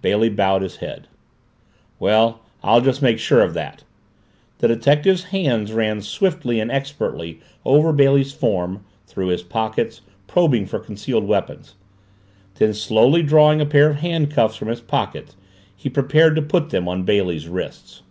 Bailey 0.00 0.28
bowed 0.28 0.62
his 0.62 0.76
head. 0.76 1.08
"Well, 1.98 2.42
I'll 2.62 2.80
just 2.80 3.02
make 3.02 3.18
sure 3.18 3.40
of 3.42 3.52
that." 3.54 3.82
The 4.58 4.68
detective's 4.68 5.24
hands 5.34 5.72
ran 5.72 6.02
swiftly 6.02 6.60
and 6.60 6.70
expertly 6.70 7.40
over 7.64 7.92
Bailey's 7.92 8.30
form, 8.30 8.84
through 9.08 9.26
his 9.26 9.42
pockets, 9.42 10.00
probing 10.28 10.66
for 10.66 10.78
concealed 10.78 11.24
weapons. 11.26 11.74
Then, 12.54 12.74
slowly 12.74 13.24
drawing 13.24 13.60
a 13.60 13.66
pair 13.66 13.90
of 13.90 13.96
handcuffs 13.96 14.54
from 14.54 14.68
his 14.68 14.80
pocket, 14.80 15.34
he 15.74 15.88
prepared 15.90 16.36
to 16.36 16.42
put 16.42 16.70
them 16.70 16.86
on 16.88 17.02
Bailey's 17.02 17.48
wrists. 17.48 18.02